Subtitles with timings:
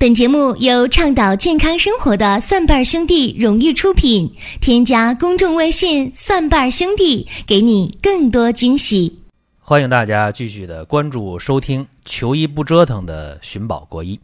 [0.00, 4.32] 本节目由倡导健康生活的蒜瓣兄弟荣誉出品。
[4.58, 9.18] 添加公众微信“蒜瓣兄弟”，给你更多惊喜。
[9.58, 14.18] 欢迎大家继续的关注收听“求医不折腾”的寻宝国医。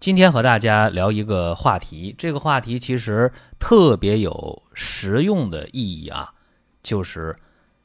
[0.00, 6.30] 今天和大家聊一个话题，这个话题其实特别有实用的意义啊，
[6.82, 7.36] 就是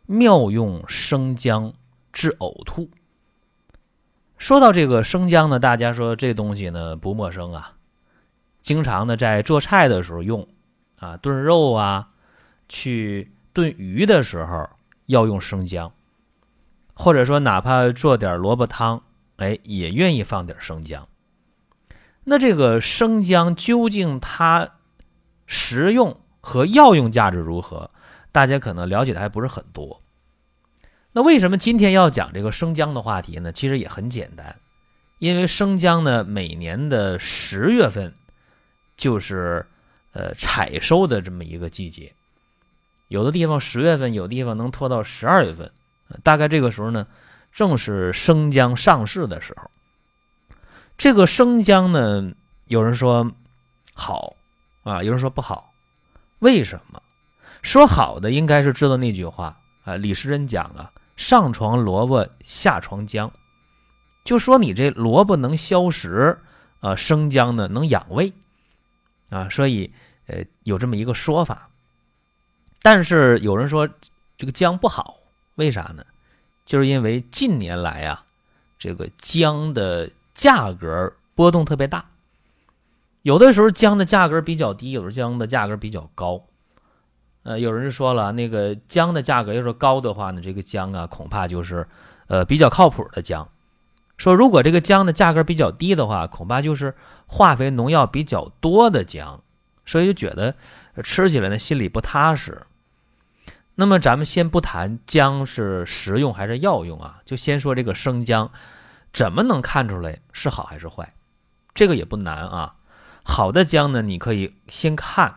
[0.05, 1.73] 妙用生姜
[2.13, 2.89] 治呕吐。
[4.39, 7.73] 说到这个生姜呢，大家说这东西呢不陌生啊，
[8.61, 10.47] 经常呢在做菜的时候用，
[10.97, 12.07] 啊炖肉啊，
[12.69, 14.69] 去炖鱼的时候
[15.07, 15.91] 要用生姜，
[16.93, 19.03] 或者说哪怕做点萝卜汤，
[19.35, 21.05] 哎也愿意放点生姜。
[22.23, 24.69] 那这个生姜究竟它
[25.47, 27.91] 实用和药用价值如何？
[28.31, 30.01] 大家可能了解的还不是很多。
[31.19, 33.51] 那为什么今天要讲这个生姜的话题呢？
[33.51, 34.55] 其实也很简单，
[35.17, 38.15] 因为生姜呢，每年的十月份
[38.95, 39.65] 就是
[40.13, 42.13] 呃采收的这么一个季节，
[43.09, 45.69] 有的地方十月份，有的地方能拖到十二月份，
[46.23, 47.05] 大概这个时候呢，
[47.51, 49.69] 正是生姜上市的时候。
[50.97, 52.31] 这个生姜呢，
[52.67, 53.29] 有人说
[53.93, 54.37] 好
[54.83, 55.73] 啊，有人说不好，
[56.39, 57.03] 为什么？
[57.61, 60.89] 说好的应该是知道那句话啊，李时珍讲啊。
[61.19, 63.29] 上床萝卜下床姜，
[64.23, 66.39] 就说你这萝卜能消食，
[66.79, 68.31] 啊，生姜呢能养胃，
[69.29, 69.91] 啊，所以
[70.27, 71.69] 呃有这么一个说法。
[72.81, 73.89] 但是有人说
[74.37, 75.17] 这个姜不好，
[75.55, 76.05] 为啥呢？
[76.65, 78.23] 就是因为近年来啊，
[78.77, 82.05] 这个姜的价格波动特别大，
[83.23, 86.45] 有的时候姜的价格比较低，有的姜的价格比较高。
[87.43, 91.87] 呃，有人说了，那个姜的价格要是高的话呢，这个姜啊，恐怕就是，
[92.27, 93.47] 呃，比较靠谱的姜。
[94.17, 96.93] 说如果这个姜的价格比较低的话，恐怕就是
[97.25, 99.41] 化肥农药比较多的姜，
[99.85, 100.53] 所以就觉得
[101.01, 102.63] 吃起来呢心里不踏实。
[103.75, 108.51] 那么咱们先不谈姜是食用还是药用啊，就先说这个生姜，
[109.13, 111.13] 怎么能看出来是好还是坏？
[111.73, 112.75] 这个也不难啊。
[113.23, 115.33] 好的姜呢，你可以先看。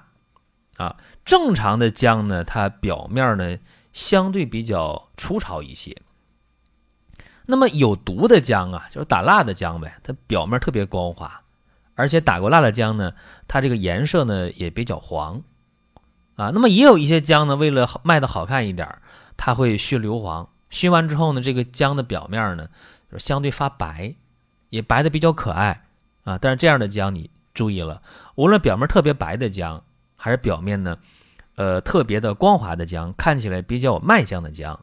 [0.77, 3.59] 啊，正常的姜呢，它表面呢
[3.93, 5.97] 相对比较粗糙一些。
[7.45, 11.43] 那么有毒的姜啊，就是打蜡的姜呗，它表面特别光滑，
[11.95, 13.13] 而且打过蜡的姜呢，
[13.47, 15.43] 它这个颜色呢也比较黄。
[16.37, 18.89] 啊，那么也有一些姜呢，为了卖的好看一点，
[19.37, 22.69] 它会熏硫磺，熏完之后呢，这个姜的表面呢
[23.11, 24.15] 就相对发白，
[24.71, 25.85] 也白的比较可爱
[26.25, 26.39] 啊。
[26.39, 28.01] 但是这样的姜你注意了，
[28.37, 29.85] 无论表面特别白的姜。
[30.23, 30.97] 还是表面呢，
[31.57, 34.79] 呃，特别的光滑的姜，看起来比较有卖相的姜，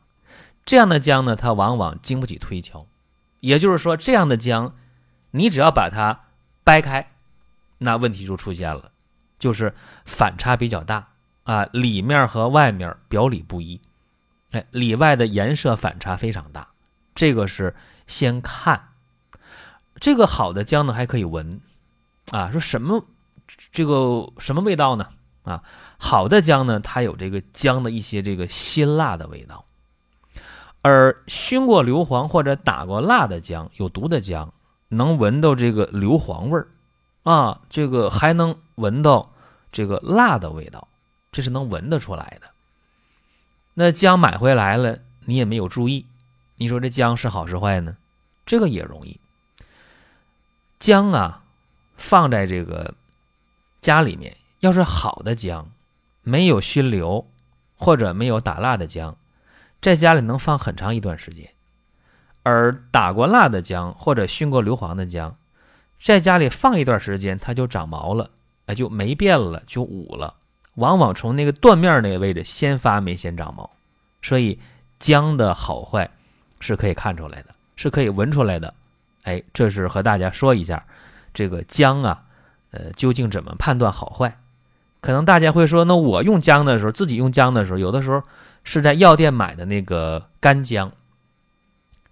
[0.66, 2.86] 这样的姜呢，它往往经不起推敲。
[3.40, 4.76] 也就是说，这样的姜，
[5.32, 6.26] 你只要把它
[6.66, 7.10] 掰开，
[7.78, 8.92] 那问题就出现了，
[9.40, 9.74] 就是
[10.06, 11.08] 反差比较大
[11.44, 13.80] 啊，里面和外面表里不一，
[14.52, 16.68] 哎，里外的颜色反差非常大。
[17.16, 17.74] 这个是
[18.08, 18.90] 先看，
[20.02, 21.62] 这个好的姜呢，还可以闻，
[22.32, 23.06] 啊，说什么
[23.72, 25.08] 这个什么味道呢？
[25.50, 25.64] 啊，
[25.98, 29.66] 好的姜呢，它有这个姜的一些这个辛辣的味道，
[30.84, 34.54] 而熏过硫磺或者打过蜡的姜，有毒的姜，
[34.90, 36.68] 能闻到这个硫磺味儿，
[37.24, 39.34] 啊，这个还能闻到
[39.72, 40.88] 这个辣的味道，
[41.32, 42.48] 这是能闻得出来的。
[43.74, 46.06] 那姜买回来了，你也没有注意，
[46.58, 47.98] 你说这姜是好是坏呢？
[48.46, 49.20] 这个也容易。
[50.80, 51.42] 姜啊，
[51.98, 52.94] 放在这个
[53.82, 54.38] 家里面。
[54.60, 55.70] 要是好的姜，
[56.22, 57.26] 没有熏硫
[57.76, 59.16] 或者没有打蜡的姜，
[59.82, 61.46] 在家里能放很长一段时间；
[62.44, 65.36] 而打过蜡的姜或者熏过硫磺的姜，
[66.02, 68.30] 在家里放一段时间，它就长毛了，
[68.66, 70.36] 哎，就没变了，就捂了。
[70.76, 73.70] 往往从那个断面那个位置先发霉，先长毛。
[74.22, 74.60] 所以
[75.00, 76.10] 姜的好坏
[76.60, 78.74] 是可以看出来的，是可以闻出来的。
[79.24, 80.86] 哎，这是和大家说一下，
[81.34, 82.24] 这个姜啊，
[82.72, 84.38] 呃，究竟怎么判断好坏？
[85.02, 88.22] 可能大家会说，那我用姜的时候，自己用姜的时候，有的时候
[88.66, 90.92] 是在药店买的那个干姜。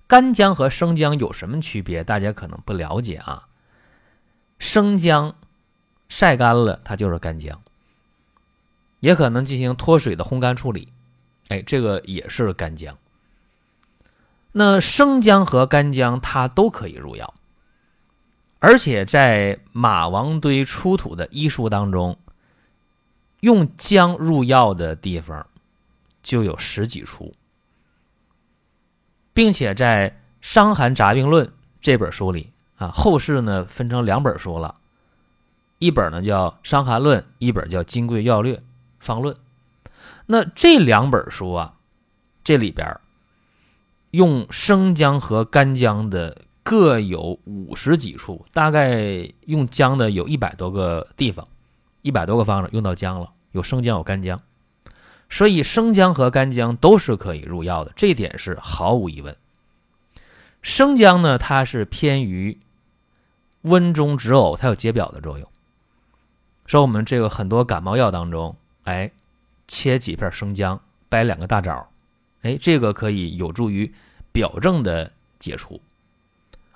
[0.08, 2.02] 干姜和生姜有什么区别？
[2.02, 3.48] 大家可能不了解啊。
[4.58, 5.36] 生姜
[6.08, 7.62] 晒干了，它就是干姜，
[9.02, 10.88] 也可能进行脱水的烘干处理，
[11.50, 12.98] 哎，这个也是干姜。
[14.54, 17.34] 那生姜和干姜它都可以入药，
[18.60, 22.18] 而且在马王堆出土的医书当中。
[23.42, 25.46] 用姜入药的地方
[26.24, 27.34] 就有十几处，
[29.34, 30.10] 并且在
[30.42, 31.46] 《伤寒杂病论》
[31.80, 34.76] 这本书里啊，后世呢分成两本书了，
[35.80, 38.60] 一本呢叫《伤寒论》，一本叫《金匮要略
[39.00, 39.36] 方论》。
[40.26, 41.76] 那这两本书啊，
[42.44, 43.00] 这里边
[44.12, 51.48] 用生姜和干姜的各有五十几处，大概用姜的有一百多个地方，
[52.08, 54.42] 一百多个方子用到姜了，有生姜有干姜，
[55.30, 59.36] 所以生姜和干姜都是可以入药的，这点是毫无疑问。
[60.62, 62.58] 生姜呢，它是偏于
[63.64, 65.46] 温中止呕，它有解表的作用。
[66.66, 68.56] 说我们这个很多感冒药当中，
[68.86, 69.12] 哎，
[69.68, 70.80] 切几片生姜，
[71.10, 71.90] 掰两个大枣，
[72.44, 73.94] 哎，这个可以有助于
[74.32, 75.82] 表症的解除。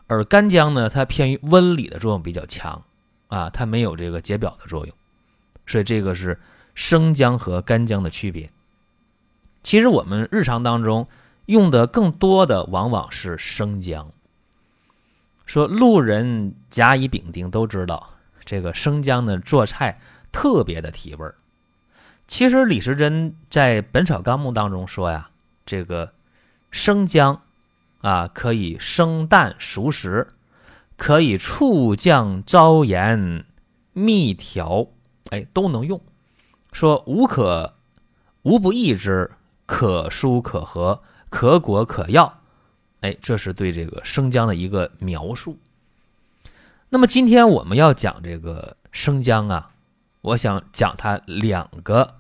[0.08, 2.84] 而干姜呢，它偏于温里的作用比较强，
[3.30, 4.94] 啊，它没有这个解表的作用，
[5.72, 6.38] 所以这个是
[6.76, 8.50] 生姜和干姜的区别。
[9.64, 11.08] 其实我们日常当中
[11.46, 14.12] 用的更多的往往是生姜。
[15.46, 20.02] 说路人甲乙丙丁都知道，这个生姜呢做菜
[20.34, 21.36] 特别的提味儿。
[22.28, 25.30] 其实李时珍在《本草纲目》当中说呀，
[25.66, 26.12] 这个
[26.70, 27.42] 生姜
[28.02, 30.28] 啊可以生蛋熟食，
[30.98, 33.46] 可以醋酱糟盐
[33.94, 34.88] 蜜调，
[35.32, 36.00] 哎都能用。
[36.72, 37.74] 说无可
[38.44, 39.30] 无不益之，
[39.66, 42.40] 可疏可和，可果可药。
[43.02, 45.58] 哎，这是对这个生姜的一个描述。
[46.90, 49.72] 那么今天我们要讲这个生姜啊，
[50.22, 52.16] 我想讲它两个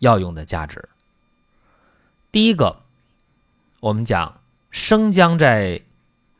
[0.00, 0.88] 药用的价值。
[2.32, 2.80] 第一个，
[3.80, 5.80] 我们讲生姜在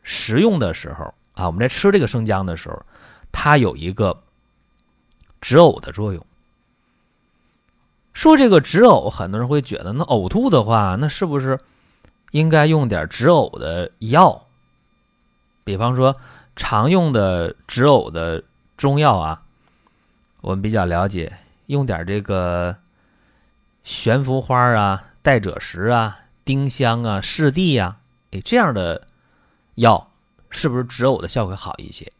[0.03, 2.83] 食用的时候啊，我们在吃这个生姜的时候，
[3.31, 4.23] 它有一个
[5.47, 6.27] 止呕的作用。
[8.13, 11.61] 说这个止呕，很多人会觉得，那呕吐的话，那是不是？
[12.33, 14.49] 应该用点止呕的药，
[15.63, 16.17] 比方说
[16.57, 18.43] 常用的止呕的
[18.77, 19.45] 中药啊，
[20.41, 22.75] 我们比较了解，用点这个
[23.85, 27.99] 悬浮花啊、代赭石啊、丁香啊、柿地呀，
[28.33, 29.07] 哎，这样的
[29.77, 30.11] 药
[30.51, 32.11] 是不是止呕的效果好一些？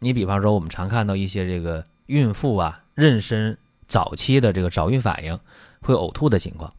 [0.00, 5.38] 你比方说，我们常看到一些这个孕妇啊，妊娠早期的这个早孕反应
[5.80, 6.72] 会呕吐的情况。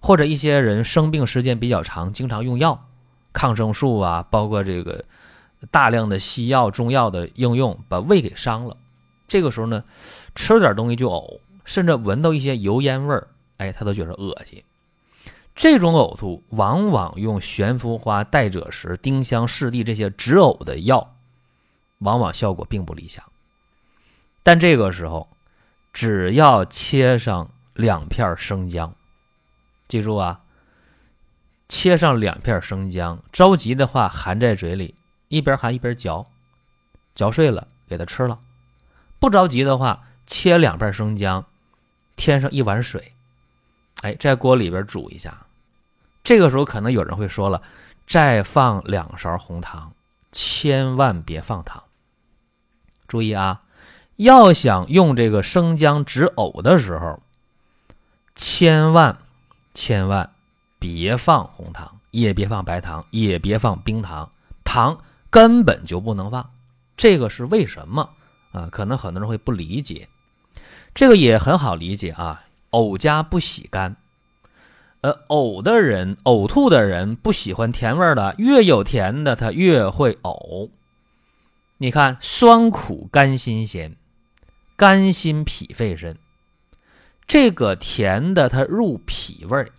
[0.00, 2.86] 或者一些人生病时间比较长，经常用药，
[3.32, 5.04] 抗生素啊，包括这个
[5.70, 8.76] 大量的西药、中药的应用，把胃给伤了。
[9.26, 9.84] 这个时候呢，
[10.34, 13.28] 吃点东西就呕，甚至闻到一些油烟味儿，
[13.58, 14.62] 哎，他都觉得恶心。
[15.54, 21.16] 这种呕吐往往用悬浮花、代赭石、丁香、柿地这些止呕的药，
[21.98, 23.22] 往往效果并不理想。
[24.48, 25.28] 但这个时候，
[25.92, 28.94] 只要切上两片生姜。
[29.88, 30.40] 记住啊，
[31.68, 34.94] 切上两片生姜，着急的话含在嘴里，
[35.28, 36.26] 一边含一边嚼，
[37.14, 38.40] 嚼碎了给它吃了。
[39.20, 41.44] 不着急的话，切两片生姜，
[42.16, 43.12] 添上一碗水，
[44.00, 45.46] 哎，在锅里边煮一下。
[46.24, 47.60] 这个时候可能有人会说了，
[48.06, 49.92] 再放两勺红糖，
[50.32, 51.84] 千万别放糖。
[53.06, 53.60] 注意啊，
[54.18, 57.20] 要想用这个生姜止呕的时候，
[58.36, 59.18] 千万。
[59.74, 60.28] 千万
[60.80, 64.28] 别放红糖，也别放白糖，也别放冰糖，
[64.64, 64.98] 糖
[65.30, 66.50] 根本就不能放。
[66.96, 68.10] 这个是为什么
[68.50, 68.66] 啊？
[68.72, 70.08] 可能很多人会不理解，
[70.96, 72.42] 这个也很好理解啊。
[72.72, 73.94] 呕家不喜甘，
[75.02, 80.70] 呃，呕的人、呕吐的人不喜欢甜味的，越有甜的他越会呕。
[81.76, 83.94] 你看，酸苦甘辛咸，
[84.78, 86.16] 甘辛脾肺肾。
[87.26, 89.70] 这个甜的它入脾胃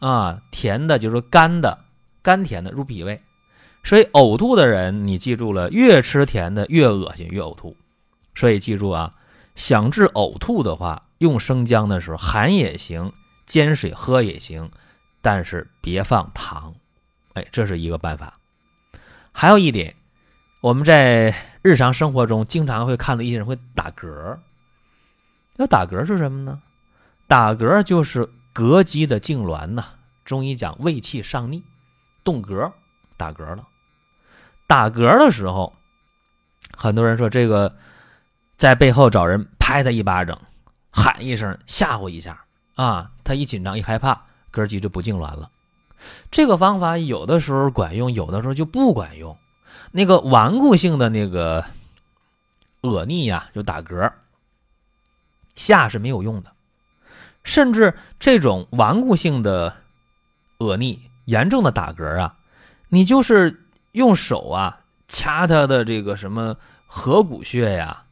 [0.00, 1.78] 啊，甜的就是甘的，
[2.22, 3.20] 甘甜的入脾胃，
[3.84, 7.76] 所以呕吐的人你记住了，越吃甜的越恶心越呕吐，
[8.34, 9.14] 所以记住啊，
[9.54, 13.12] 想治呕吐的话，用生姜的时候含也行，
[13.46, 14.68] 煎水喝也行，
[15.22, 16.74] 但是别放糖，
[17.34, 18.34] 哎，这是一个办法。
[19.30, 19.94] 还有一点，
[20.60, 24.36] 我们在日常生活中经常会看到一些人会打嗝，
[25.58, 26.60] 要打嗝是什么呢？
[27.26, 29.84] 打嗝就是膈肌的痉挛呐，
[30.24, 31.62] 中医讲胃气上逆，
[32.24, 32.72] 动嗝，
[33.16, 33.68] 打嗝了。
[34.66, 35.74] 打嗝的时候，
[36.76, 37.74] 很多人说这个
[38.56, 40.40] 在背后找人拍他一巴掌，
[40.90, 42.44] 喊一声吓唬一下
[42.76, 44.22] 啊，他一紧张一害怕，
[44.52, 45.50] 膈肌就不痉挛了。
[46.30, 49.36] 这个方法有的时候管用，有的时候就不管用。
[49.90, 51.64] 那个顽固性的那个
[52.82, 54.12] 恶逆呀，就打嗝，
[55.58, 56.52] 吓是没有用的。
[57.44, 59.74] 甚至这种顽固性的
[60.58, 62.36] 恶逆、严重的打嗝啊，
[62.88, 68.04] 你就是用手啊掐他的这个什么合谷穴呀，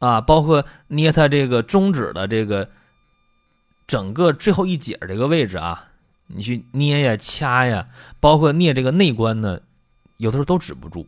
[0.00, 2.68] 啊，包括捏他这个中指的这个
[3.86, 5.88] 整个最后一节这个位置啊，
[6.26, 7.86] 你去捏呀、掐呀，
[8.18, 9.60] 包括捏这个内关呢，
[10.16, 11.06] 有的时候都止不住。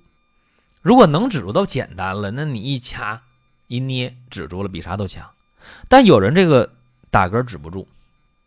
[0.81, 3.21] 如果能止住都简单了，那你一掐
[3.67, 5.29] 一捏止住了，比啥都强。
[5.89, 6.71] 但有人这个
[7.11, 7.87] 打嗝止不住，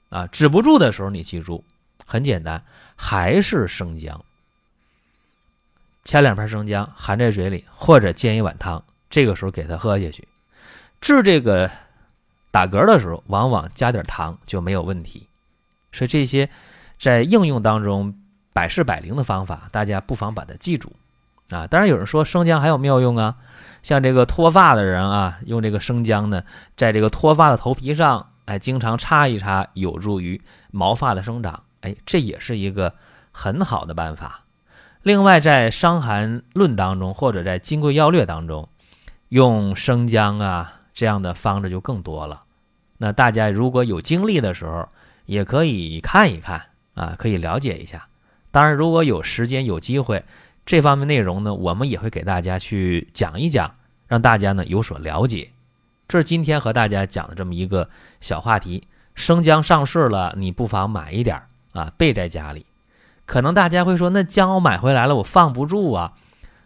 [0.10, 1.64] 啊，止不住的时候，你记住，
[2.06, 2.64] 很简单，
[2.96, 4.24] 还是生姜。
[6.04, 10.28] 掐两片生姜，含在嘴里，或者煎一碗汤，这个时候给他喝下去。
[11.00, 11.70] 治这个
[12.50, 15.28] 打嗝的时候，往往加点糖就没有问题。
[15.92, 16.50] 所以这些
[17.00, 18.16] 在应用当中
[18.54, 20.92] 百试百灵的方法，大家不妨把它记住
[21.56, 21.68] 啊。
[21.68, 23.36] 当然有人说生姜还有妙用啊，
[23.84, 26.44] 像这个脱发的人啊，用这个生姜呢，
[26.76, 30.42] 在这个脱发的头皮上，哎，经常擦一擦，有助于
[30.72, 31.64] 毛发的生长。
[31.82, 32.94] 哎，这也是一个
[33.32, 34.44] 很好的办法。
[35.04, 38.70] 另外，在《伤寒论》当中，或者在《金匮要略》当中，
[39.30, 42.42] 用生姜啊这样的方子就更多了。
[43.00, 44.88] 那大家如果有精力的时候，
[45.26, 46.62] 也可以看一看
[46.94, 48.06] 啊，可以了解一下。
[48.52, 50.24] 当然，如果有时间有机会，
[50.66, 53.74] 这方面内容呢，我们也会给大家去讲一讲，
[54.08, 55.50] 让大家呢有所了解。
[56.08, 57.90] 这是今天和大家讲的这么一个
[58.20, 58.84] 小话题。
[59.14, 61.42] 生姜上市了，你不妨买一点
[61.74, 62.66] 啊，备在家里。
[63.26, 66.14] 可能大家会说，那姜我买回来了，我放不住啊，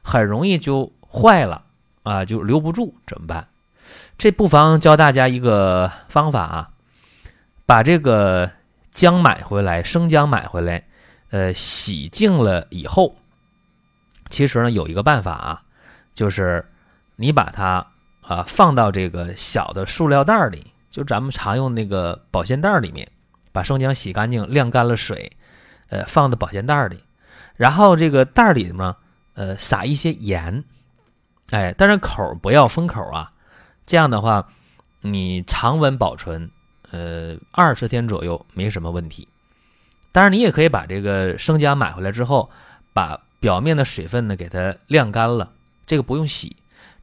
[0.03, 1.63] 很容易就坏了
[2.03, 3.47] 啊，就留不住，怎么办？
[4.17, 6.69] 这不妨教大家一个方法啊，
[7.65, 8.49] 把这个
[8.91, 10.83] 姜买回来，生姜买回来，
[11.29, 13.15] 呃，洗净了以后，
[14.29, 15.61] 其实呢有一个办法啊，
[16.13, 16.65] 就是
[17.15, 17.85] 你把它
[18.21, 23.07] 啊放到这个小的塑料袋里，就咱们常用那个保鲜袋里面，
[23.51, 25.31] 把生姜洗干净，晾干了水。
[25.89, 26.99] 呃，放到保鲜袋里，
[27.55, 28.95] 然后这个袋里呢，
[29.35, 30.63] 呃，撒一些盐，
[31.51, 33.31] 哎，但是口不要封口啊，
[33.85, 34.47] 这样的话，
[35.01, 36.49] 你常温保存，
[36.89, 39.27] 呃，二十天左右没什么问题。
[40.11, 42.49] 当然，你也可以把这个生姜买回来之后，
[42.91, 45.51] 把表面的水分呢给它晾干了，
[45.85, 46.55] 这个不用洗，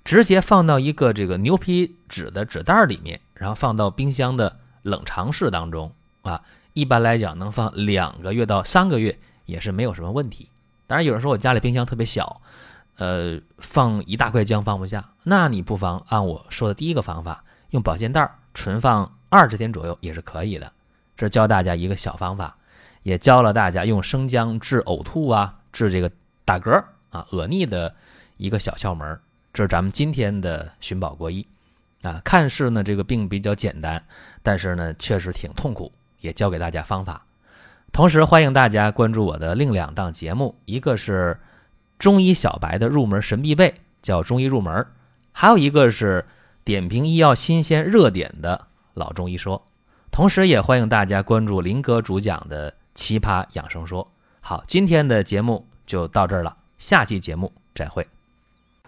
[0.03, 6.43] 直接放到一个这个牛皮纸的纸袋里面，然后放到冰箱的冷藏室当中啊。
[6.73, 10.49] 一般来讲，能放两个月到三个月也是没有什么问题。
[10.89, 12.43] 当然，有人说我家里冰箱特别小，
[12.97, 20.73] 呃，放一大块姜放不下，那你不妨按我说的第一个方法，用保鲜袋存放二十天左右也是可以的。
[21.17, 22.57] 这教大家一个小方法，
[23.05, 26.11] 也教了大家用生姜治呕吐啊、治这个
[26.45, 27.95] 打嗝啊、恶逆的
[28.37, 29.19] 一个小窍门。
[29.53, 31.47] 这是咱们今天的寻宝国医
[32.03, 34.03] 啊，看似呢这个病比较简单，
[34.43, 35.93] 但是呢确实挺痛苦。
[36.21, 37.27] 也教给大家方法，
[37.91, 41.37] 同时欢迎大家关注我的另两档节目，一个是
[41.99, 44.73] 中医小白的入门神必备，叫《中医入门》，
[45.33, 46.25] 还有一个是
[46.63, 49.67] 点评医药新鲜热点的老中医说。
[50.13, 54.05] 同时，也欢迎大家关注林哥主讲的《奇葩养生说》。
[54.41, 58.07] 好，今天的节目就到这儿了，下期节目再会。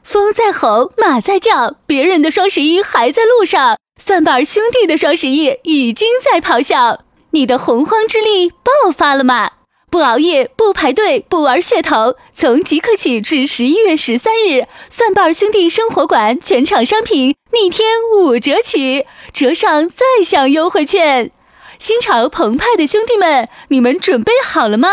[0.03, 7.01] 风在吼，马在叫，别人的双十一还在路上，蒜瓣兄弟的双十一已经在咆哮。
[7.31, 9.53] 你的洪荒之力爆发了吗？
[9.91, 21.31] 不熬夜，不排队，不玩噱头，从即刻起至十一月十三日，蒜瓣兄弟生活馆全场商品逆天五折起，折上再享优惠券。
[21.79, 24.89] 心潮澎湃的兄弟们，你们准备好了吗？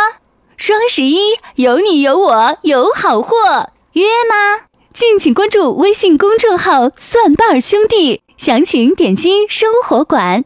[0.62, 4.68] 双十一有你有我有好货，约吗？
[4.94, 10.46] 敬请关注微信公众号“蒜瓣兄弟”，详情点击生活馆。